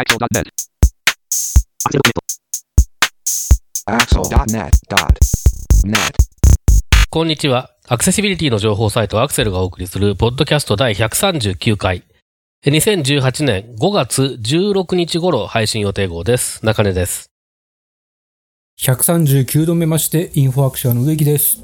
[0.00, 0.48] Axel.net.
[3.86, 5.96] Axel.net.net.
[7.10, 7.70] こんにちは。
[7.86, 12.04] アクセシビリティの情報サイトアクセルがお送りするポッドキャスト第139回。
[12.64, 16.64] え2018年5月16日頃配信予定号です。
[16.64, 17.30] 中根です。
[18.80, 21.62] 139度目まして、インフォアクションの植木です。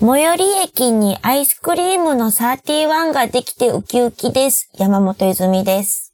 [0.00, 4.70] 最寄り駅にアイスクリームの31ができてウキウキです。
[4.78, 6.07] 山本泉です。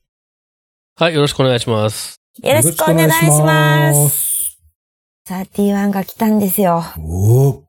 [0.96, 2.20] はい、よろしくお願いします。
[2.40, 4.10] よろしくお願いします。
[4.10, 4.62] す。
[5.28, 6.84] 31が来たんですよ。
[7.00, 7.64] おお。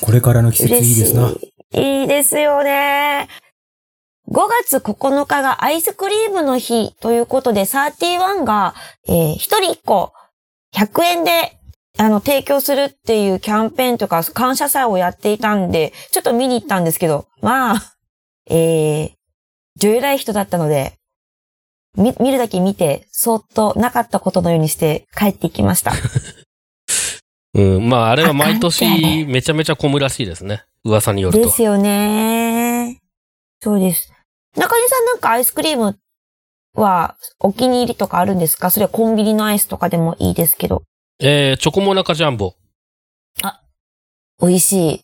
[0.00, 1.32] これからの季節いいですな。
[1.80, 3.28] いいですよね。
[4.28, 8.74] 5月9日がアイスクリームの日ということで、31が、
[9.06, 10.12] えー、1人1個
[10.74, 11.56] 100円で、
[11.98, 17.94] あの、提供するっていうキャンペーンとか感謝祭をやっていたんで、ちょっと見に行ったんですけど、まあ、
[18.46, 19.12] えー、
[19.76, 20.99] 女優らい人だったので、み、
[21.96, 25.92] 見るだけ見て、そっとなかったことのようにして帰っていきました。
[27.54, 30.62] うん、まあ、あれは毎年めちゃめちゃ混むらしいですね。
[30.84, 31.44] 噂によると。
[31.44, 33.00] ですよね。
[33.60, 34.12] そうです。
[34.56, 35.98] 中根さんなんかアイスクリーム
[36.74, 38.70] はお気に入りとかあるんですか？
[38.70, 40.84] それはコンビニのアイスとかでもいいですけど。
[41.18, 42.54] えー、チョコモナカジャンボ。
[44.40, 45.00] 美味しい。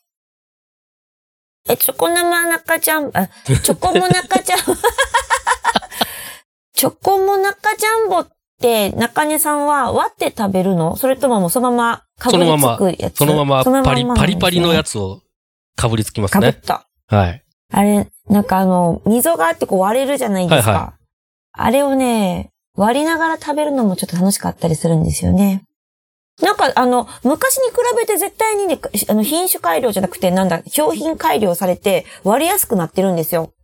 [1.68, 4.58] え、チョコ生中ちゃん、あ、チョコモナカちゃん。
[6.76, 8.28] チョコモナカジャンボっ
[8.60, 10.96] て中根さんは割って食べるの？
[10.96, 13.18] それとももうそのままかぶりつくやつ？
[13.18, 15.22] そのままパリ、パリパリのやつつを
[15.74, 16.52] かぶりつきますね。
[16.52, 16.86] かぶった。
[17.08, 17.42] はい。
[17.72, 20.70] あれ、なんかあの、溝があってこう割れるじゃないですか。
[20.70, 20.94] はいは
[21.58, 25.64] あれをね、割りながら食べるのもちょっと楽しかったりするんですよね。
[26.42, 33.54] なんかあの、昔に比べて絶対にね、あの、品種改良じゃなくてなんだ、商品改良されて割りやすくなってるんですよ。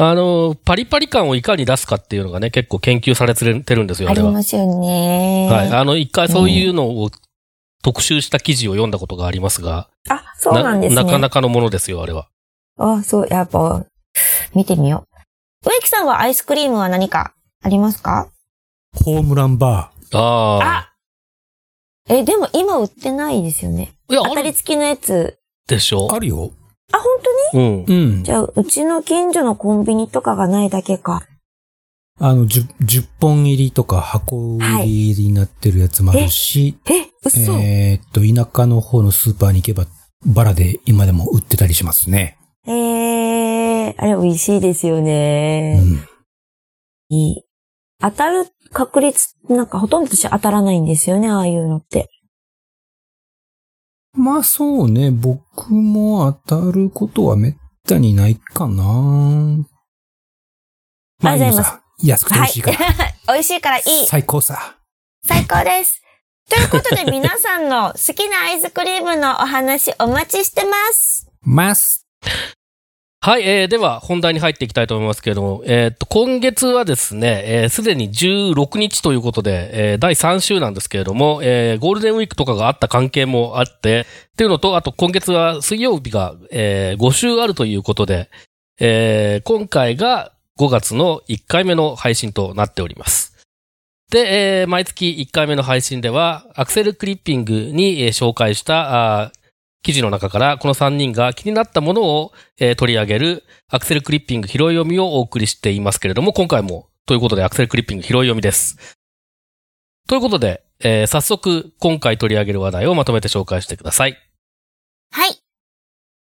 [0.00, 3.44] あの、パリパリ感をいかに出すかっていうのがね、結構研究されて
[3.74, 4.28] るんですよ、ああれは。
[4.28, 5.48] りますよね。
[5.50, 5.72] はい。
[5.72, 7.10] あの、一回そういうのを
[7.82, 11.02] 特集した記事を読んだことがありますが、あ、そうなんですね。
[11.02, 12.28] なかなかのものですよ、あれは。
[12.78, 13.84] あ、そう、やっぱ、
[14.54, 15.04] 見てみよ
[15.64, 15.68] う。
[15.68, 18.30] 植木さんはアイスクリームは何かありますか？
[19.04, 20.60] ホームランバああ。
[20.62, 20.92] あ
[22.08, 23.94] え、でも今売ってないですよね。
[24.08, 25.36] いや、当たり付きのやつ。
[25.66, 26.14] でしょー。
[26.14, 26.52] あるよ。
[26.92, 27.04] あ、本
[27.52, 27.84] 当に？
[27.86, 28.14] うん。
[28.14, 28.32] うんじ。
[28.32, 31.26] ゃあ、うちの近所のコンビニとかがないだけか。
[32.20, 39.86] あの、10, 10本入りとか箱入りになってるやつもあるし、え、嘘、えーっと、田舎の方のスーパーに行けば、
[40.26, 42.36] バラで今でも売ってたりしますね。
[42.66, 45.80] えー、あれ美味しいですようね。
[45.80, 46.04] ん。
[47.10, 47.44] いい。
[48.00, 52.10] 当たる確率、なんかほとんど私当たらないんですよね、ああいうのって。
[54.18, 57.54] まあそうね、僕も当たることはめっ
[57.86, 58.82] たにないかな。
[61.22, 61.70] まあありがとうございます
[62.02, 62.24] いいのさ。
[62.24, 62.78] 安くて美味しいから。
[63.34, 64.06] 美味しいからいい。
[64.08, 64.76] 最高さ。
[65.24, 66.02] 最高です。
[66.50, 71.28] ということで皆さんの好きなアイスクリームのお話お待ちしてます。
[71.42, 72.04] ます。
[73.20, 88.30] はい、えー、では本題に入っていきたいと思いますけれども、えーっと、今月はですね、えーすでに16日ということで、えー第3週なんですけれども、えーゴールデンウィークとかがあった関係もあって、っていうのと、あと今月は水曜日が、え5週あるということで、
[88.78, 93.36] えー今回が5月の1回目の配信となっております。
[94.12, 99.32] で、えー毎月1回目の配信では、アクセルクリッピングに、えー紹介した、
[99.82, 108.96] 記事の中から、この3人が気になったものを、えー取り上げるアクセルクリッピング拾い読みをお送りしていますけれども、今回も、ということでアクセルクリッピング拾い読みです。
[110.08, 114.18] ということで、えー早速、今回取り上げる話題をまとめて紹介してください。
[115.10, 115.38] はい。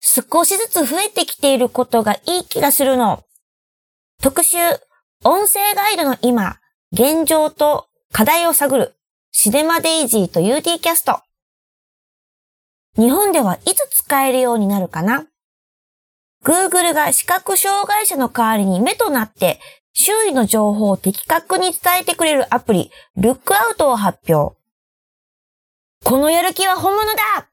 [0.00, 3.22] 少しずつ増えてきていることがいい気がするの。
[4.22, 4.58] 特集、
[5.24, 6.58] 音声ガイドの今、
[6.92, 8.94] 現状と課題を探る、
[9.32, 11.20] シネマデイジーと UT キャスト。
[12.96, 15.26] 日本ではいつ使えるようになるかな
[16.44, 19.60] ?Google が視覚障害者の代わりに目となって、
[19.93, 24.56] 周囲の情報を的確に伝えてくれるアプリ、ルックアウトを発表。
[26.04, 27.48] このやる気は本物だ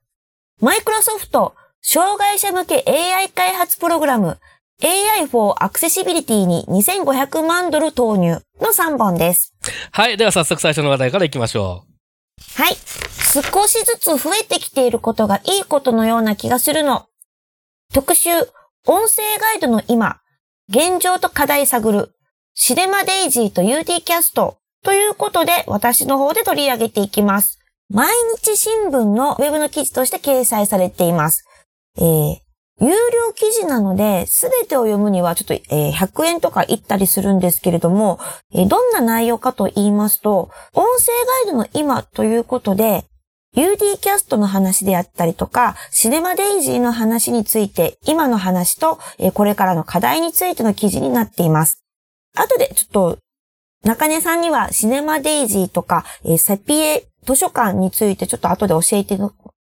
[0.61, 4.39] マイクロソフト、障害者向け AI 開発プログラム、
[4.81, 9.53] AI for Accessibility に2500万ドル投入の3本です。
[9.91, 10.17] はい。
[10.17, 11.92] では早速最初の話題からいきましょう
[12.55, 12.75] はい。
[12.75, 17.07] 少しずつ増えてきていることがいいことのような気がするの。
[17.93, 18.29] 特集、
[18.85, 20.19] 音声ガイドの今、
[20.69, 22.15] 現状と課題探る、
[22.53, 27.59] シネマデイジーと UT キャストということで私の方で取り上げていきます。
[27.89, 31.45] 毎日新聞のウェブの記事として掲載されています。
[31.97, 32.37] えー、
[32.81, 38.19] 有料記事なので、すべてを読むにはちょっと、え100円とかいったりするんですけれども、
[38.51, 41.13] どんな内容かと言いますと、音声
[41.45, 43.05] ガイドの今ということで、
[43.55, 48.99] UD キャストの話であったりとか、シネマデイジーの話について、今の話と、
[49.35, 51.83] これからの課題についての記事になっています。
[52.35, 53.17] 後でちょっと、
[53.83, 59.17] 中根さんにはシネマデイジーとか、えーセピエ図書館についてちょっと後で教えて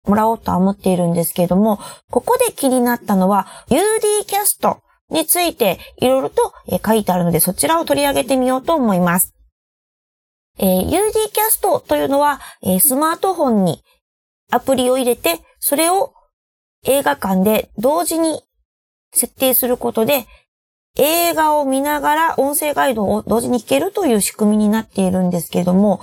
[0.07, 1.79] もらおうとは思っているんですけれども、
[2.09, 6.53] ここで気になったのは UD キャストについていろいろと
[6.85, 9.33] 書いてあるのでそちらを取り上げてみようと思います。
[10.57, 10.89] えー UD
[11.33, 13.81] キャストというのは、えースマートフォンに
[14.51, 16.13] アプリを入れて、それを
[16.85, 18.41] 映画館で同時に
[19.13, 20.25] 設定することで、
[20.97, 25.99] 映画を見ながら音声ガイドを同時に聞けるという仕組みになっているんですけれども、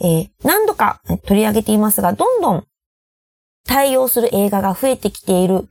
[0.00, 2.64] えー何度か取り上げていますが、どんどん
[3.66, 5.68] 対応する映画が増えてきている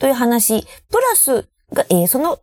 [0.00, 0.68] という話、プ
[1.10, 2.38] ラスが、えーその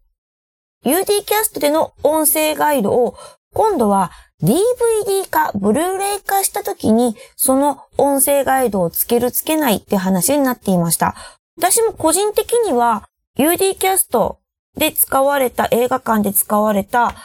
[0.85, 3.15] UD キャストでの音声ガイドを
[3.53, 4.11] 今度は
[4.41, 11.15] DVD 化、ブルーレイ化した時にその音声ガイドをつけるつけないって話になっていました。
[11.57, 13.07] 私も個人的には
[13.37, 14.39] UD キャスト
[14.77, 17.15] で使われた、映画館で使われた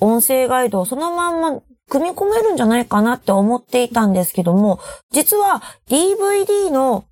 [0.00, 4.80] 音声ガイドをそのまんま組み込めるんじゃないかなって思っていたんですけども、
[5.10, 7.04] 実は DVD の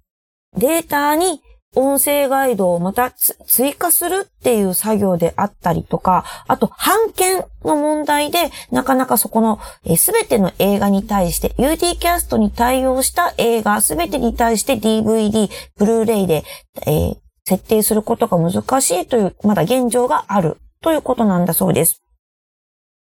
[0.57, 1.43] データに
[1.75, 9.59] 音声ガイドをまた追加するっていう作業であったりとか、あと、版権の問題で、なかなかそこの
[9.97, 16.45] すべての映画に対して、UD キャストに対応した映画すべてに対して DVD、ブルーレイで、
[16.87, 17.17] えー
[17.49, 22.03] 設定することが難しいという、まだ現状があるということなんだそうです。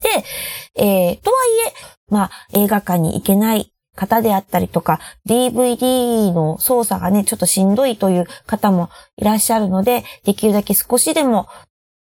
[0.01, 0.09] で、
[0.75, 1.73] えーとはいえ、
[2.09, 11.47] まあ、映画館に行けない方であったりとか、DVD の操作がね、ちょっとしんどいという方もいらっしゃるので、できるだけ少しでも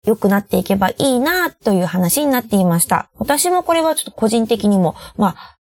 [0.05, 3.09] 良くなっていけばいいなという話になっていました。
[3.17, 5.57] 私もこれはちょっと個人的にも、まあ、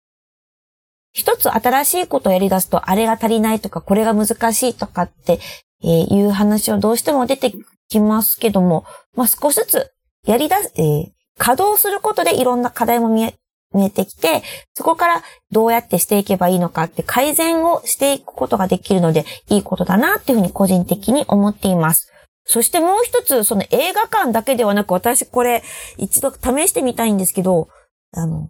[1.13, 5.39] 一つ新しいことをやり出すと、あれが足りないとか、これが難しいとかって、
[5.83, 7.53] えーいう話はどうしても出て
[7.89, 8.85] きますけども、
[9.15, 9.91] まあ、少しずつ
[10.25, 13.35] やり出す、えー稼働することでいろんな課題も見え、
[13.73, 14.43] 見えてきて、
[14.73, 22.11] そこからどうやってしていけばいいのかって改善をしていくことができるので、いいことだなっていうふうに個人的に思っています。
[22.45, 25.63] そしてもう一つ、その映画館だけではなく、私これ
[25.97, 27.67] 一度試してみたいんですけど、
[28.13, 28.49] あの、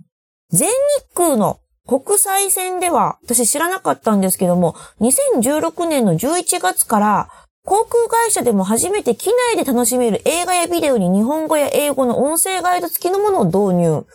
[0.52, 0.74] 全日
[1.16, 7.30] 空の国際線では、私知らなかったんですけども、2016年の11月から、
[7.66, 14.06] 航空会社でも初めて機内で楽しめる映画やビデオに日本語や英語の音声ガイド付きのものを導入。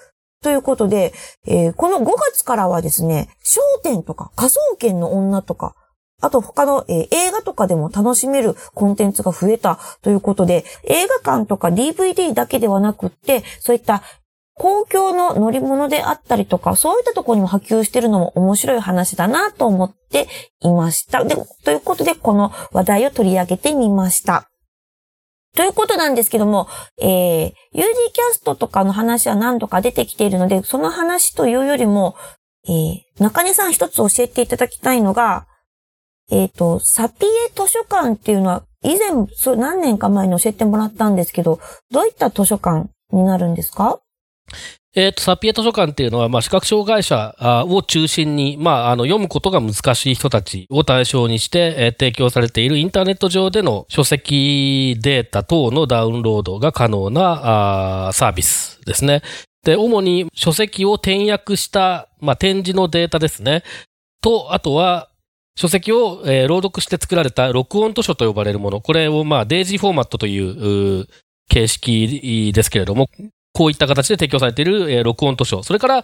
[0.42, 1.12] ということで、
[1.46, 5.74] えーこの5月からはですね、商店とか仮想研の女とか、
[6.22, 14.02] あと他の、えー映画とかでも楽しめるコンテンツが増えたということで、映画館とか DVD だけではなくって、そういった
[14.60, 20.28] 公共の乗り物であったりとか、そういったところにも波及してるのも面白い話だなと思って
[20.60, 21.24] いました。
[21.24, 21.34] で、
[21.64, 24.50] ということで、この話題を取り上げてみました。
[25.56, 26.68] ということなんですけども、
[27.00, 32.14] えー、UD キャストとかの話は何度か出てきているので、その話というよりも、
[32.68, 35.46] えー、中根さん一つ教えていただきたいのが、
[36.30, 44.00] えっ、と、サピエ図書館っていうのは、以前、何年か前に教えてもらったんですけど、どういった図書館になるんですか？
[44.92, 47.36] えっ、と、サピエ図書館っていうのは、まあ、視覚障害者
[47.68, 59.22] を中心に、まあ、あの、読むことが難しい人たちを対象にして、えー提供されているインターネット上での書籍データ等のダウンロードが可能なあーサービスですね。
[59.62, 63.62] で、主に書籍を転訳した、まあ、展示のデータですね。
[64.22, 65.10] と、あとは、
[65.56, 68.80] 書籍を、えー朗読して作られた録音図書と呼ばれるもの。
[68.80, 71.06] これを、まあ、デイジーフォーマットという
[71.48, 73.08] 形式ですけれども、
[73.52, 75.62] こういった形で提供されている、えー録音図書。
[75.62, 76.02] それから、ま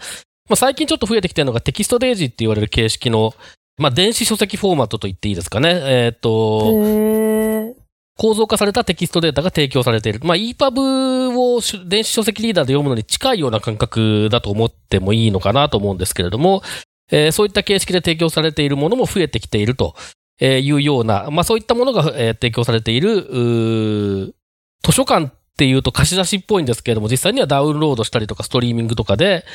[0.51, 3.35] あ、最近ちょっと増えてきているのがテキストデイジーって言われる形式の、
[3.79, 5.71] まあ、電子書籍フォーマットと言っていいですかね。
[5.85, 7.77] えっ、と。
[8.19, 10.21] 構造化されたテキストデータが提供されている。
[10.23, 16.63] まあ、EPUB をし電子書籍リーダーで読むのに近いような感覚だと思ってもいいのかなと思うんですけれども、
[17.11, 19.95] えーそういった形式で提供されているものも増えてきていると
[20.41, 24.35] えーいうような、まあ、そういったものが、えー提供されている、
[24.83, 29.47] 図書館っていうと貸し出しっぽいんですけれども、実際にはダウンロードしたりとかストリーミングとかで、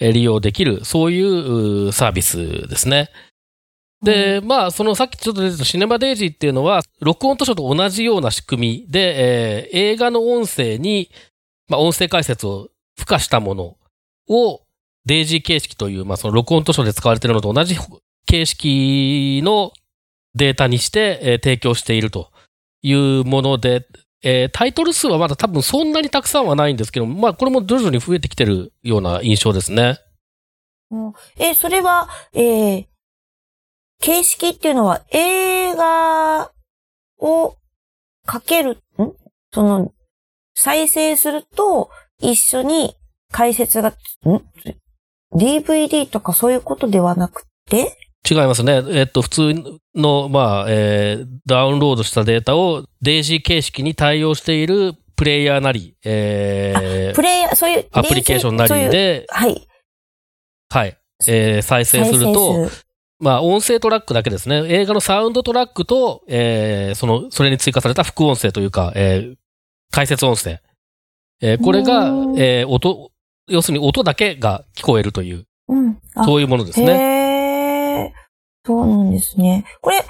[0.00, 3.10] えー利用できる、そういうサービスですね。
[4.02, 11.08] で、まあ、そのさっきちょっと出てたシネマデイジーっていうのは、録音図書と同じような仕組みで、えー映画の音声に、
[11.68, 13.76] まあ、音声解説を付加したもの
[14.28, 14.62] を、
[15.06, 17.76] デイジー形式という、まあ、その録音図書で使われているのと同じ
[18.26, 19.72] 形式の
[20.34, 22.32] データにして、えー提供していると
[22.82, 23.86] いうもので、
[24.24, 29.98] えータイトル数はまだ多分そんなにたくさんはないんですけど、まあこれも徐々に増えてきてるような印象ですね。
[31.36, 32.86] え、それは、えー
[34.00, 36.50] 形式っていうのは映画
[37.18, 37.56] を
[38.26, 39.12] かける、ん？
[39.52, 39.92] その、
[40.54, 41.90] 再生すると
[42.20, 42.96] 一緒に
[43.30, 43.94] 解説が、ん
[45.32, 47.96] ?DVD とかそういうことではなくて？
[48.28, 48.82] 違いますね。
[48.88, 49.54] えっと、普通
[49.94, 59.68] の、まあ、えーダウンロードしたデータを DG 形式に対応しているプレイヤーなり、えープレイヤー、そういう、アプリケーションなそういうりで、はい。
[60.70, 60.96] はい、
[61.28, 62.68] えー再生すると、
[63.20, 64.64] まあ、音声トラックだけですね。
[64.68, 69.36] 映画のサウンドトラックと、えーその、それに追加された副音声というか、えー
[69.90, 70.60] 解説音声。
[71.42, 72.06] えーこれが
[72.38, 73.10] えー音、
[73.48, 75.98] 要するに音だけが聞こえるという、うん。
[76.14, 77.13] あそういうものですね。
[78.02, 78.10] へー。
[78.66, 79.64] そうなんですね。
[79.80, 80.04] これ、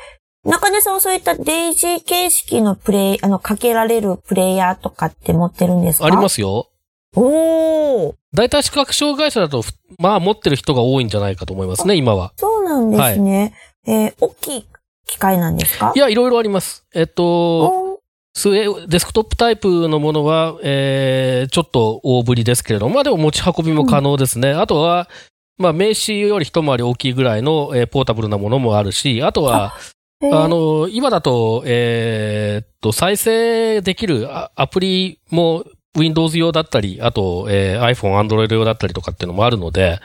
[0.45, 6.07] 中根さんはそういったデイジー形式のプレイ、あの、かけられるプレイヤーとかって持ってるんですか？
[6.07, 6.69] ありますすよ。
[7.17, 8.15] おー。
[8.33, 12.33] 大体視覚障害者だと、ふまあ、持ってる人が多いんじゃないかと思いますね、今は。
[12.37, 13.55] そうなんですね。
[13.87, 14.67] えー、大きい
[15.07, 15.93] 機械なんですか？
[15.95, 16.87] いや、いろいろあります。
[16.95, 18.01] えっと、
[18.35, 24.53] デスクトップタイプのものは、えー、ちょっと大ぶりですけれども、まあでも持ち運びも可能ですね。
[24.53, 25.09] あとは、
[25.57, 29.75] まあ名刺より一回り大きいぐらいの、えーポータブルなものもあるし、あとは、
[30.23, 35.65] えーあの、今だと、えーっと、再生できるアアプリも
[35.97, 40.01] Windows 用だったり、あと、えー iPhone、Android 用だったりとかっていうのもあるので、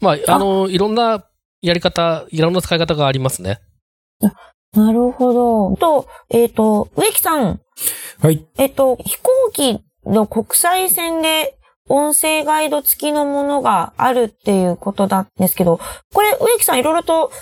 [0.00, 1.24] まあ、あの、いろんな
[1.60, 3.60] やり方、いろんな使い方がありますね。
[4.72, 5.76] なるほど。
[5.76, 7.60] と、えっ、と、植木さん、
[8.20, 8.46] はい。
[8.58, 11.57] えっ、と、飛行機の国際線で
[11.88, 15.80] 音声ガイド付きのものがあるっていうことなんですけど、
[16.12, 17.32] これ、植木さんいろいろと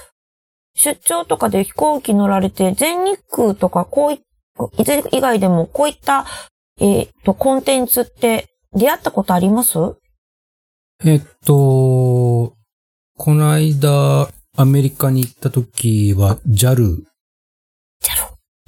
[0.75, 4.21] 出張とかで飛行機乗られて、全日空とかこうい、
[5.13, 6.27] 以外でもこういった、
[6.81, 9.79] えっ、と、コンテンツって出会ったことあります？
[11.05, 12.55] えっと、
[13.17, 17.05] この間、アメリカに行った時は JAL。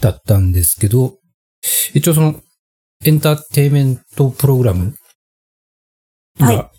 [0.01, 1.19] だったんですけど、
[1.93, 2.41] 一応その、
[3.05, 4.95] エンターテイメントプログラムはい
[6.39, 6.71] が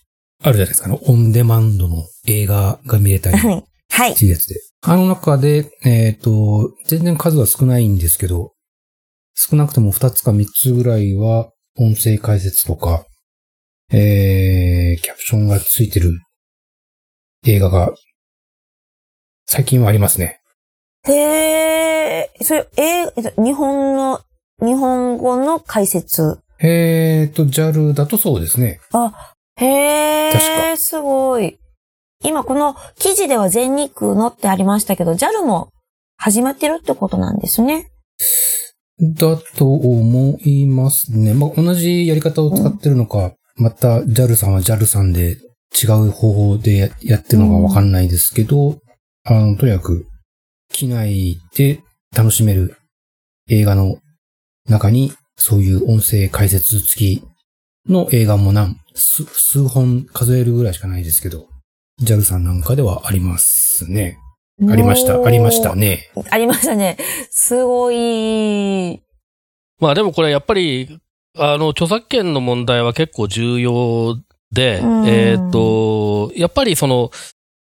[0.44, 3.64] あるじゃないですか、あのオンデマンドの映画が見れたりっはい。
[3.92, 4.16] はい。
[4.16, 4.56] ていうやつで。
[4.82, 8.54] あの中で、えっ、と、全然数は少ないんですけど、
[9.34, 13.06] 少なくとも2つか3つぐらいは音声解説とか、
[13.92, 16.20] えー、キャプションがついてる
[17.48, 17.94] 映画が
[19.46, 20.40] 最近はありますね。
[21.08, 24.22] へえ、それ、えー日本の、
[24.62, 26.40] 日本語の解説？
[26.62, 28.80] えーと、JAL だとそうですね。
[28.94, 29.34] あ、
[29.66, 31.58] へ確え、すごい。
[32.24, 35.72] 今この記事では全日空のってありましたけど、JAL も
[36.18, 37.92] 始まってるってことなんですね。
[39.00, 41.34] だと思いますね。
[41.34, 45.38] まあ、同じやり方を使ってるのか、また JAL さんは JAL さんで
[45.82, 48.80] 違う方法でややってるのかわかんないですけど、
[49.24, 50.06] あの、とにかく、
[50.72, 51.82] 機内で
[52.16, 52.76] 楽しめる
[53.50, 53.98] 映画の
[54.68, 57.24] 中に、そういう音声解説付き
[57.88, 61.48] の映画も何、数数本数えるぐらいしかないですけど、
[62.02, 64.20] JAL さんなんかではありますね。
[64.70, 65.76] ありました、ありました。
[65.76, 66.12] ね。
[66.30, 66.98] ありましたね。
[67.32, 69.02] すごい。
[69.80, 71.00] まあでもこれやっぱり、
[71.38, 74.18] あの、著作権の問題は結構重要
[74.52, 77.12] で、うんえーっと、やっぱりその、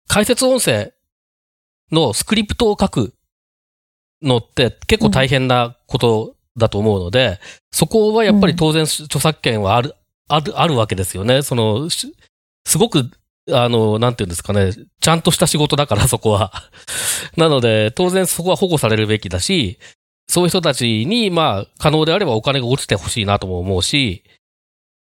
[0.09, 0.93] 解説音声
[1.93, 3.13] のスクリプトを書く
[4.23, 7.39] のって結構大変なことだと思うので、
[7.71, 9.95] そこはやっぱり当然著作権はある、
[10.29, 11.43] ある、あるわけですよね。
[11.43, 12.07] その、す
[12.77, 13.11] ごく、
[13.51, 16.53] あの、なんていうんですかね、ちゃんとした仕事だから、 そこは。
[17.37, 19.79] なので、当然そこは保護されるべきだし、
[20.29, 24.23] そういう人たちに、まあ、可能であればお金が落ちてほしいなとも思うし、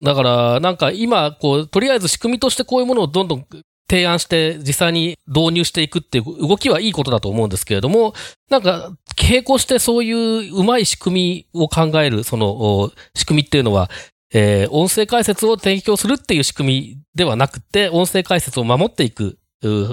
[0.04, 3.46] だから、なんか今、こう、とりあえず仕組みとしてこういうものをどんどん
[3.90, 8.14] 提案して、実際に導入していくっていう動きはいいことだと思うんですけれども、
[8.50, 8.92] なんか、
[9.22, 13.90] 並行してそういううまい仕組みを考える、その、仕組みっていうのは、
[14.34, 19.38] えー音声解説を提供するっていう仕組みではなくて、音声解説を守っていく、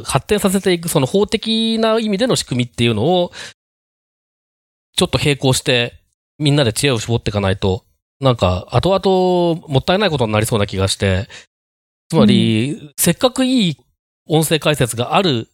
[0.04, 3.32] 発展させていく、その法的な意味での仕組みっていうのを、
[4.96, 6.00] ちょっと並行して、
[6.38, 7.84] みんなで知恵を絞っていかないと、
[8.20, 11.28] なんか、後々、もったいないことになりそうな気がして、
[12.08, 13.76] つまり、せっかくいい
[14.28, 15.48] 音声解説がある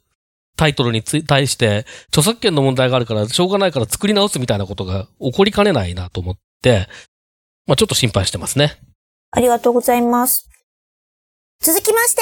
[0.57, 6.89] タイトルに対して、著作権の問題があるから、しょうがないから作り直すみたいなことが起こりかねないなと思って、
[7.69, 8.81] まあちょっと心配してますね。
[9.31, 10.49] ありがとうございます。
[11.61, 12.17] 続きまし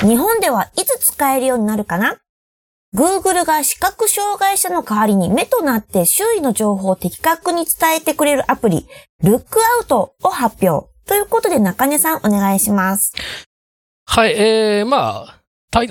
[0.00, 2.18] て、日本ではいつ使えるようになるかな
[2.94, 8.86] ？Google が視覚障害者の代わりに目となって周囲の情報を的確に伝えてくれるアプリ、
[9.22, 10.88] Lookout を発表。
[11.08, 13.12] ということで中根さんお願いします。
[14.06, 15.40] はい、えー、まあ、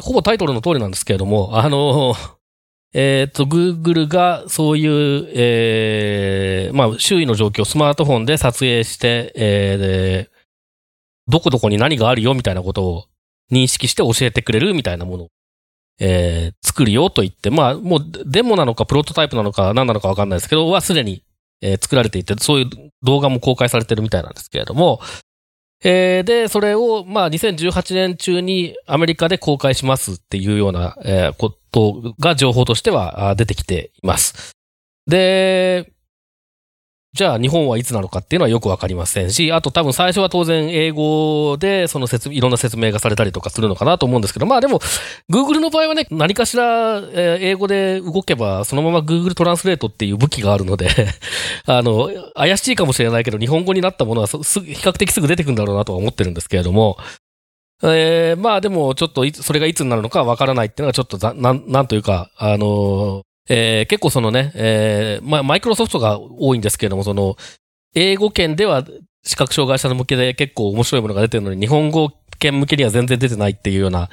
[0.02, 2.16] ほぼタイトルの通りなんですけれども、あの、
[3.00, 10.38] えっ、と、Google がそういう、えー、まあ、周囲の状況をスマートフォンで撮影して、えー
[11.30, 13.06] どこどこに何があるよみたいなことを
[13.52, 15.28] 認識して教えてくれるみたいなものを、
[16.00, 21.24] えー作るよと言って、まあ、もうデモなのかプロトタイプなのか何なのかわかんないですけど、はすでに、
[21.62, 25.02] えー作られていて、そういう動画も公開されてるみたいなんですけれども、
[25.84, 34.52] えーで、それを、まあ、2018年中にアメリカで公開しますっていうような、えーことが情報としては出てきています。
[35.06, 35.94] で、
[37.18, 44.78] じゃあ日本はいつなのかっていうのはよくわかりませんし、あと多分最初は当然英語でその説いろんな説明がされたりとかするのかなと思うんですけど、まあでも
[45.32, 50.90] Google の場合はね、何かしら、英語で動けばそのまま Google トランスレートっていう武器があるので、
[51.66, 56.98] あの、怪しいかもしれないけど日本語になったものはす比較的すぐ出てくるんだろうなとは思ってるんですけれども、
[57.82, 67.36] えーまあでもちょっとそれがいつになるのかわからないっていうのがちょっとなん、なんというか、あのえー結構そのね、えーまあ、マイクロソフトが多いんですけれども、その、
[67.96, 68.86] 英語圏では
[69.24, 74.10] 視覚障害者の向けで結構面白いものが出てるのに、日本語圏向けには全然出てないっていうような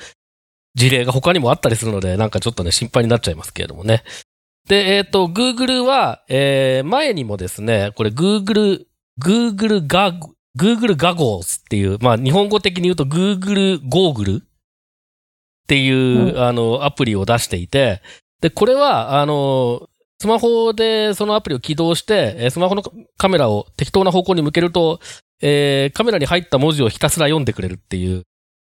[0.75, 4.03] 事例が他にもあったりするので、なんかちょっとね、心配になっちゃいますけれどもね。
[4.69, 8.87] で、えっ、と、Google は、えー前にもですね、これ Google、
[9.21, 10.13] Google ガ、
[10.59, 18.03] Google ガゴースっていう、まあ、日本語的に言うと Google ゴーグルっていう、あの、アプリを出していて、
[18.45, 19.89] で、これは、あの、
[20.21, 22.83] スマホでそのアプリを起動して、スマホの
[23.17, 25.01] カメラを適当な方向に向けると、
[25.41, 28.25] えーカメラに入った文字をひたすら読んでくれるっていう、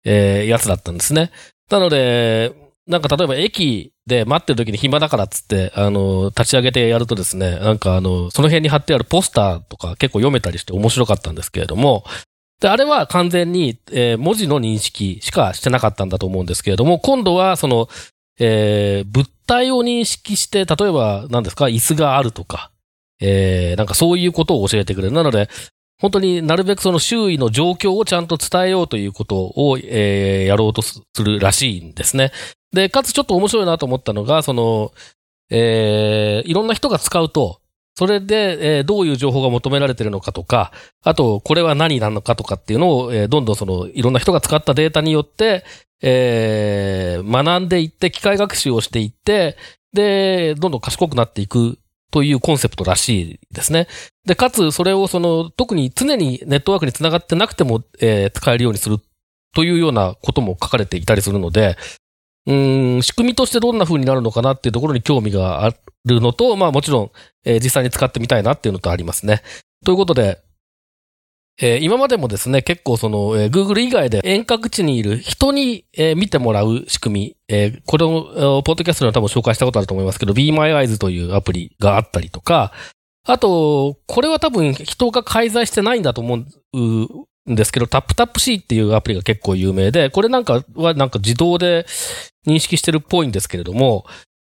[0.04, 1.32] えーやつだったんですね。
[1.70, 2.54] なので、
[2.86, 12.04] なんか例えば駅で待ってる時に暇だからっつって、あの、立ち上げてやるとですね、なんかあの、その辺に貼ってあるポスターとか結構読めたりして面白かったんですけれども、
[12.60, 17.88] で、あれは完全に、えー文字の認識しかしてなかったんだと思うんですけれども、今度はその、
[18.44, 22.72] えー物体を認識して、例えば何ですか、椅子があるとか、
[23.20, 25.14] えーなんかそういうことを教えてくれる。
[25.14, 25.50] なので、
[26.02, 32.32] 本当になるべくその周囲の状況をちゃんと伝えようということを、えーやろうとするらしいんですね。
[32.74, 34.92] で、かつちょっと面白いなと思ったのが、その、
[35.52, 37.60] えーいろんな人が使うと、
[37.96, 40.72] それで、えーどういう情報が求められてるのかとか、
[41.04, 45.64] あと、これは何なのかとかっていうのを、えーどんどんその、いろんな人が使ったデータによって、
[46.02, 49.58] えー学んでいって、機械学習をしていって、
[49.94, 51.78] で、どんどん賢くなっていく
[52.12, 53.88] というコンセプトらしいですね。
[54.26, 59.00] で、かつ、それをその、特に常にネットワークにつながってなくても、えー使えるようにする
[59.54, 61.78] というようなことも書かれていたりするので、
[62.48, 65.74] うん、仕組みとしてどんな風になるのかなっていうところに興味があ
[66.06, 67.12] るのと、まあもちろん、
[67.46, 69.42] えー実際に使ってみたいなっていうのとありますね。
[69.86, 70.40] ということで、
[71.60, 82.72] えー今までもですね、結構その、えー Google 以外で遠隔地にいる人に、えー見てもらう仕組み、えーこれを、ポッドキャストでは多分紹介したことあると思いますけど、Be My Eyes というアプリがあったりとか、
[83.28, 91.86] あと、これは多分人が介在してないんだと思うんですけど、タップタップ C っていうアプリが結構有名で、これなんかはなんか自動で
[92.48, 94.06] 認識してるっぽいんですけれども、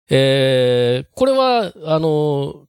[0.10, 2.66] えーこれは、あの、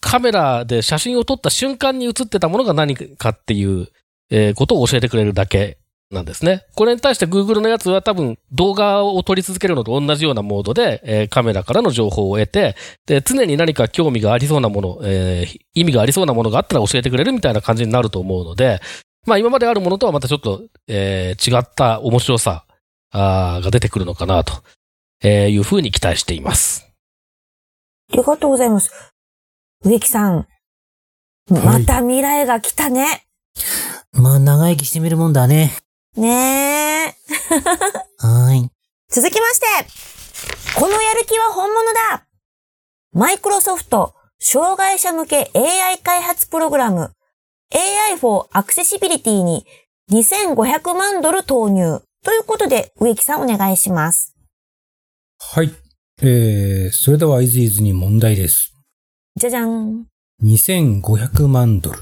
[0.00, 3.88] カメラで写真を撮った瞬間に写ってたものが何かっていう、
[4.30, 5.78] えーことを教えてくれるだけ
[6.10, 6.64] なんですね。
[6.74, 18.80] これに対して Google のやつは多分動画を撮り続けるのと同じようなモードで、えーカメラからの情報を得て、で、常に何か興味がありそうなもの、えー意味がありそうなものがあったら教えてくれるみたいな感じになると思うので、
[19.26, 22.64] まあ今まであるものとはまたちょっと、えー違った面白さ
[23.10, 24.62] あが出てくるのかなと、
[25.22, 26.88] えいうふうに期待しています。
[28.12, 29.12] ありがとうございます。
[29.84, 30.36] 植木さん。
[30.36, 30.46] はい
[31.50, 33.24] また未来が来たね。
[34.12, 35.72] まあ、長生きしてみるもんだね。
[36.14, 37.14] ねえ。
[38.18, 38.70] はーい。
[39.08, 39.66] 続きまして、
[40.78, 42.26] このやる気は本物だ
[43.12, 47.12] マイクロソフト障害者向け AI 開発プログラム
[47.74, 49.66] AI for Accessibility に
[50.12, 54.36] 2500万ドル投入ということで植木さんお願いします。
[55.38, 55.72] はい。
[56.20, 58.74] えー、それでは Is Is に問題です。
[59.38, 60.06] じゃじゃん。
[60.44, 61.98] 2500万ドル。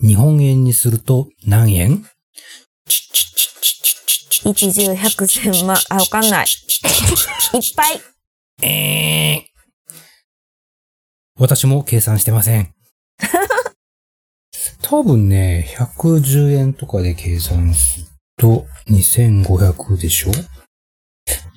[0.00, 2.04] 日本円にすると何円？
[2.86, 6.46] チッチッチッチッチッチッチッ一十百千万、あ、わかんない。
[6.46, 8.00] いっぱい。
[8.66, 9.42] えー、
[11.38, 12.74] 私も計算してません。
[14.82, 18.06] 多分ね、110円とかで計算する
[18.36, 20.32] と2500でしょ？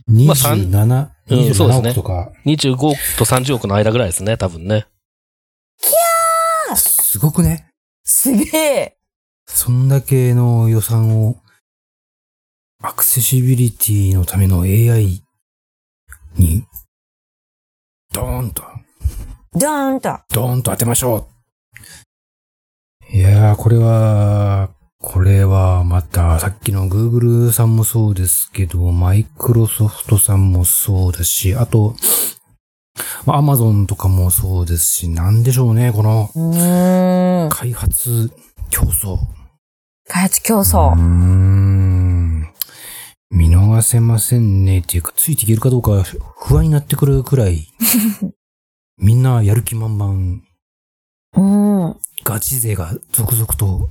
[0.07, 4.85] まあ三27、うんそうですね27億とか、25億と30億の間ぐらいですね、多分ね。
[7.07, 7.69] すごくね？
[8.03, 8.97] すげえ。
[9.45, 11.37] そんだけの予算を、
[12.81, 15.23] アクセシビリティのための AI
[16.35, 16.65] に、
[18.13, 18.61] ドーンと、
[19.53, 20.19] ドーンと。
[20.33, 21.29] ドーンと当てましょ
[23.13, 23.15] う。
[23.15, 31.95] いやー、これは、これはまた、さっきの Google さんもそうですけど、マイクロソフトさんもそうだし、あと、
[33.25, 37.49] まあ、Amazon とかもそうですし、なんでしょうね、このうーん。
[37.49, 38.31] 開発
[38.69, 39.17] 競争。
[40.07, 40.95] 開発競争。
[40.95, 42.47] ん。
[43.29, 46.03] 見逃せませんねっていうか、ついていけるかどうか
[46.37, 47.67] 不安になってくるくらい、
[48.97, 50.41] みんなやる気満々、
[51.35, 51.95] うん。
[52.23, 53.89] ガチ勢が続々と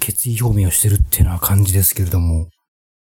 [0.00, 2.48] 決意表明をしてるっていうような感じですけれども、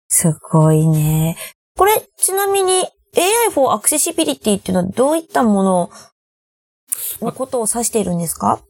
[0.08, 1.36] すごいね。
[1.76, 5.90] これ、ちなみに AI for Accessibility っていうのはどういったもの
[7.20, 8.60] のことを指しているんですか？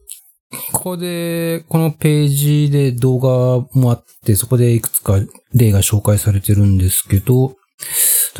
[0.71, 5.15] ここで、このページで動画もあって、そこでいくつか
[5.53, 7.55] 例が紹介されてるんですけど、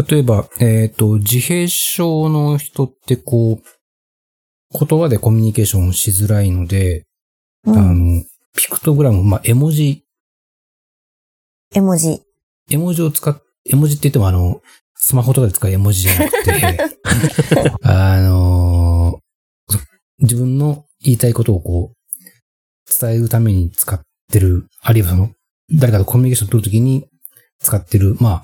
[0.10, 7.06] 例えば、えっ、と、自閉症の人ってこう、言葉でコミュニケーションしづらいので、
[7.66, 7.78] うん。
[7.78, 8.24] あの、
[8.56, 10.04] ピクトグラム、まあ、絵文字、
[11.76, 12.22] 絵文字。
[12.70, 14.62] 絵文字を使っ、絵文字って言ってもあの、
[15.00, 16.80] スマホとかで使う絵文字じゃなくて、
[17.84, 19.20] あの
[19.70, 19.80] そ
[20.20, 25.32] 自分の言いたいことをこう、伝えるために使ってる、あるいはその、
[25.72, 27.06] 誰かとコミュニケーションを取るときに
[27.60, 28.44] 使ってる、まあ、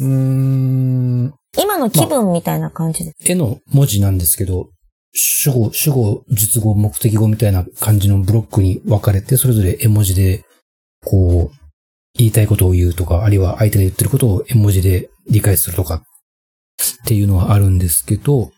[0.00, 3.32] うーん、今の気分みたいな感じです。
[3.32, 4.70] 絵の文字なんですけど、
[5.12, 10.44] 主語、主語、述語、目的語みたいな感じのブロックに分かれて、それぞれ絵文字で、
[11.04, 11.65] こう、
[12.18, 16.02] 言いたいことを言うとか、あるいは相手が言ってることを絵文字で理解するとか、
[17.02, 18.50] っていうのはあるんですけど、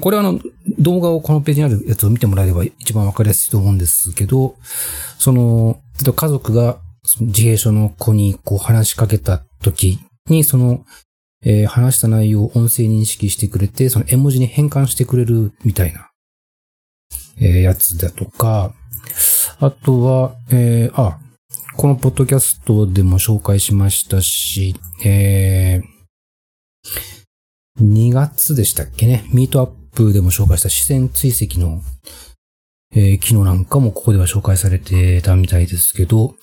[0.00, 0.40] これはあの、
[0.78, 4.56] 動画をこのページにあるやつを見てもらえれば一番分かりやすいと思うんですけど、
[5.18, 6.78] その、家族が
[7.20, 10.84] 自閉症の子にこう話しかけた時に、その、
[11.44, 16.10] えー話した内容を音声認識してくれて、その絵文字に変換してくれるみたいな、
[17.38, 18.72] えーやつだとか、
[19.60, 21.18] あとは、えーあ、
[21.76, 25.94] このポッドキャストでも紹介しましたし、えー
[27.82, 31.82] 2月でしたっけね、ミートアップでも紹介した視線追跡の、
[32.94, 36.36] えー機能なんかもここでは紹介されてたみたいですけど、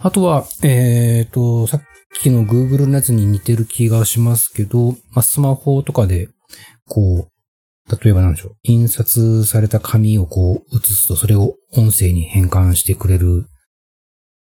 [0.00, 1.82] あとは、えっ、と、さっ
[2.22, 6.28] きの Google のやつに似てる気がしますけど、まあ、スマホとかで、
[6.88, 13.46] こう、例えばなんでしょう、印刷された紙をこう映すと、それを音声に変換してくれる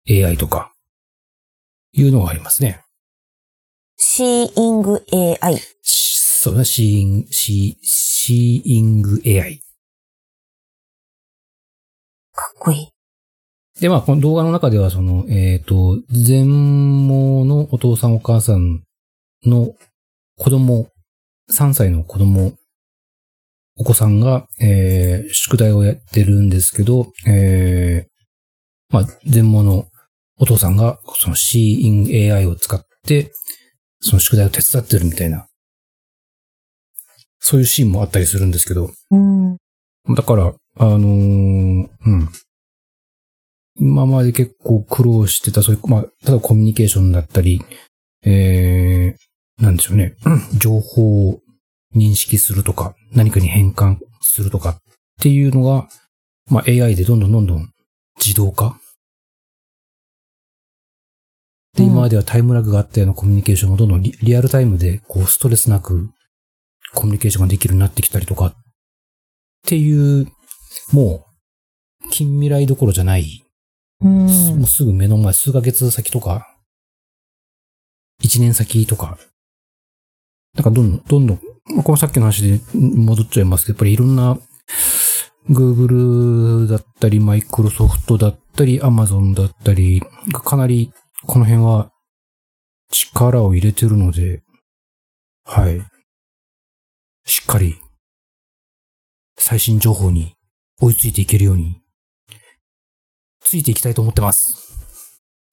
[0.10, 0.74] AI とか、
[1.94, 2.82] いうのがありますね。
[4.00, 5.02] Seeing
[5.42, 5.58] AI。
[5.84, 9.60] そうだ、シーイング、シー、シーイング AI。
[12.34, 12.90] かっこいい。
[13.80, 18.84] で、まあ、この動画の中では、その、えっ、と、全盲のお父さんお母さん
[19.46, 19.76] の
[20.38, 20.88] 子供、
[21.52, 22.54] 3歳の子供、
[23.78, 29.91] お子さんが、えー、宿題をやってるんですけど、えー、まあ、全盲の
[30.42, 33.32] お父さんが、その Seeing AI を使って、
[34.00, 35.48] その宿題を手伝ってるみたいな、
[37.40, 39.58] そういうシーンもあったりするんですけど、うん。
[40.16, 42.30] だから、あのーうん。
[43.80, 47.64] 今まで結構苦労してた、そういう、まあ、例えばコミュニケーションだったり、
[48.26, 50.16] えー、なんでしょうね。
[50.58, 51.40] 情報を
[51.96, 54.78] 認識するとか、何かに変換するとかっ
[55.22, 55.88] ていうのが、
[56.50, 57.70] まあ、AI でどんどんどんどん
[58.18, 58.80] 自動化。
[61.76, 61.90] で、うん。
[61.92, 66.10] 今まではタイムラグがあったようなコミュニケーションをどんどんリリアルタイムで、こう、ストレスなく
[66.94, 68.54] コミュニケーションができるようになってきたりとかっ
[69.66, 70.28] ていう、
[70.92, 71.26] も
[72.06, 73.46] う、近未来どころじゃない、
[74.02, 74.26] うん。
[74.26, 76.48] もうすぐ目の前、数ヶ月先とか、
[78.22, 79.18] 一年先とか、
[80.56, 81.40] なんかどんどん、どんどん、
[81.76, 84.38] まあこのさっきの話で戻っちゃいますけど、やっぱりいろんな、
[85.50, 90.92] Google だったり、Microsoft だったり、Amazon だったり、がかなり、
[91.24, 91.92] この辺は、
[92.90, 94.42] 力を入れてるので、
[95.46, 95.82] はい。
[97.26, 97.80] しっかり、
[99.38, 100.34] 最新情報に
[100.82, 101.80] 追いついていけるように、
[103.40, 104.74] ついていきたいと思ってます。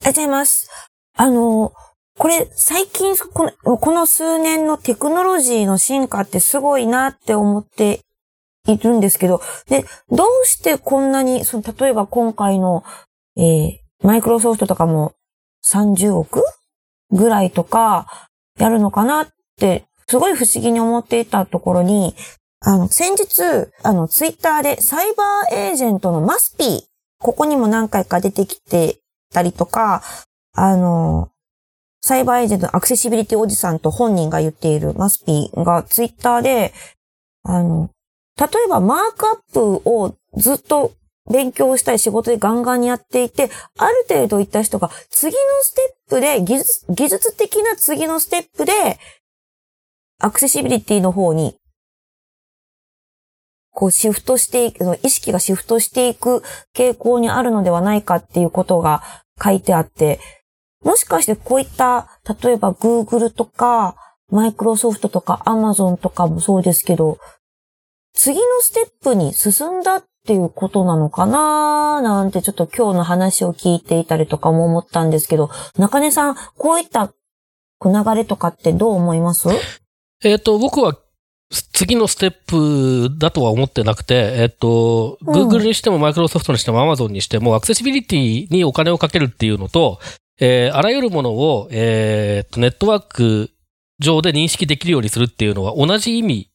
[0.01, 0.69] ありがとうございます。
[1.15, 1.73] あの、
[2.17, 8.01] これ、最近、この、この数年のテクノロジーの進化ってすごいなって思って
[8.67, 12.83] いるんですけど、で、どうしてこんなに、その、例えば今回の、
[13.37, 15.13] えー、マイクロソフトとかも
[15.65, 16.43] 30億
[17.11, 22.15] ぐらいとか、やるのかなって、すごい不思議に思っていたところに、
[22.61, 26.81] あの、先日、あの、ツイッターでサイバーエージェントのマスピー、
[27.19, 28.99] ここにも何回か出てきて
[29.33, 30.03] たりとか、
[30.53, 31.29] あの、
[32.01, 36.73] サイバーエージェントのアクセシビリティおじさんと本人が言っているマスピーがツイッターで、
[37.43, 37.89] あの、
[38.37, 40.93] 例えばマークアップをずっと
[41.29, 48.97] 勉強したり仕事でガンガンにやっていて、ある程度いった人が次のステップで、技術技術的な次のステップで、
[50.19, 51.55] アクセシビリティの方に、
[53.71, 56.43] こうシフトしていく、意識がシフトしていく
[56.75, 59.03] 傾向にあるのではないかっていうことが
[59.41, 60.19] 書いてあって、
[60.83, 63.95] もしかしてこういった、例えば Google とか、
[64.31, 67.17] マイクロソフトとか Amazon とかもそうですけど、
[68.13, 77.13] 次のステップに進んだっていうことなのかななんてちょっと今日の話を聞いていたりとかも思ったんですけど、中根さん、こういった
[77.83, 79.47] 流れとかってどう思います？
[80.23, 80.97] えっ、と、僕は
[81.73, 89.99] 次のステップだとは思ってなくて、えっ、と、うん Google にしても Microsoft にしても Amazon にしてもアクセシビリティにお金をかけるっていうのと、
[90.39, 93.49] えーあらゆるものを、えーと、ネットワーク
[93.99, 96.51] 上で認識できるようにするっていうのは同じ意味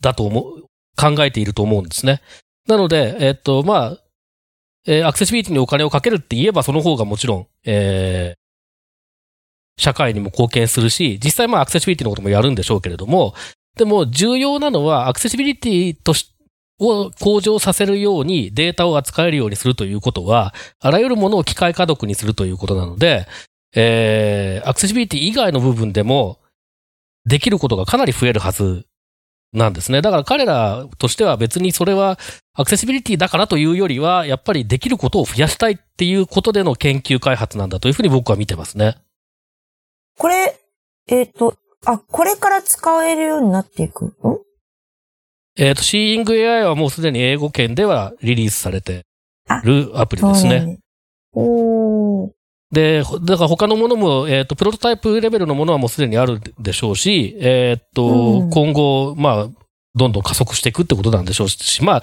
[0.00, 0.62] だと思う、
[0.96, 2.20] 考えていると思うんですね。
[2.68, 3.98] なので、えっ、と、まあ、
[4.86, 8.38] えーアクセシビリティにお金をかけるって言えばその方がもちろん、えー
[9.80, 13.34] 社会にも貢献するし、実際まあアクセシビリティのこともやるんでしょうけれども、
[13.76, 16.34] でも重要なのはアクセシビリティとし、
[16.80, 23.28] を向上させるようにデータを扱えるようにするということは、あらゆるものを機械可読にするということなので、
[23.72, 26.40] えー、アクセシビリティ以外の部分でも、
[27.24, 28.87] できることがかなり増えるはず。
[29.52, 30.02] なんですね。
[30.02, 32.18] だから彼らとしては別にそれは
[32.52, 38.96] アクセシビリティだからというよりは、やっぱりできることを増やしたいっていうことでの研究開発なんだというふうに僕は見てますね。
[40.18, 40.58] これ、
[41.06, 41.56] えっ、と、
[41.86, 44.14] あ、これから使えるようになっていくん
[45.56, 49.06] えっ、と、Seeing AI はもうすでに英語圏ではリリースされて
[49.64, 50.66] るアプリですね。
[50.66, 50.78] ね。
[51.32, 52.37] おー。
[52.70, 59.48] で、ほだから他のものも、えっ、と、プロトタイプレベルのものはもうすでにあるでしょうし、えっ、と、うん今後、まあ、
[59.94, 62.02] どんどん加速していくってことなんでしょうし、まあ、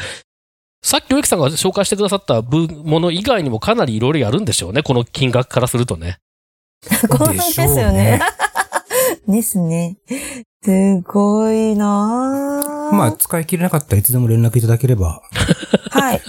[0.83, 4.83] さっき植木さんが紹介してくださった分もの以外にもかなりいろいろやるんでしょうね。
[4.83, 6.19] この金額からするとね。
[7.09, 8.21] このですよね。
[9.27, 9.97] ですね。
[10.63, 15.21] すごいなぁまあ、使い切れなかったらいつでも連絡いただければ、
[15.91, 16.21] はい。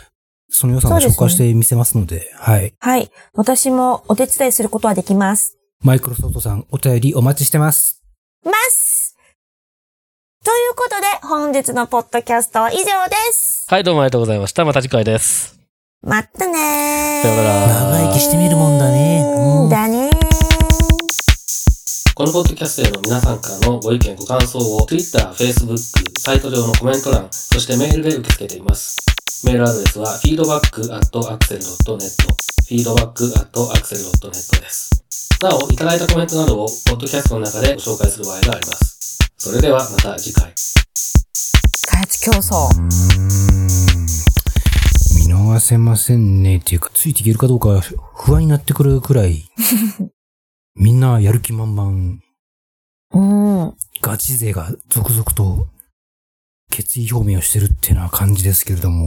[0.56, 2.72] その予算を紹介してみせますので、はい。
[2.80, 3.10] はい。
[3.34, 5.58] 私もお手伝いすることはできます。
[5.82, 8.02] マイクロソフトさん、お便りお待ちしてます。
[8.42, 9.14] ます
[10.42, 12.86] ということで、本日のポッドキャストは以上で
[13.32, 13.66] す。
[13.68, 14.64] はい、どうもありがとうございました。
[14.64, 15.60] また次回です。
[16.00, 17.22] またねー。
[17.22, 20.10] さようなら長生きしてみるもんだねうんだねー。
[22.14, 25.76] このポッドキャストへの皆さんからのご意見、ご感想を Twitter、Facebook、
[26.18, 28.96] サイト上のコメント欄、そしてメールで受け付けています。
[29.46, 32.00] メールアドレスは feedback.axel.net
[32.68, 34.90] feedback.axel.net です。
[35.40, 39.18] なお、いただいたコメントなどをポッドキャストの中でご紹介する場合があります。
[39.38, 40.52] それではまた次回。
[41.86, 42.56] 開発競争。
[42.76, 42.88] うーん。
[45.28, 47.80] 見逃せませんねっていうか、ついていけるかどうか
[48.16, 49.44] 不安になってくるくらい、
[50.74, 52.18] みんなやる気満々、
[53.12, 53.20] う
[53.68, 53.76] ん。
[54.02, 55.68] ガチ勢が続々と
[56.70, 59.04] 決意表明をしてるっていうような感じですけれども、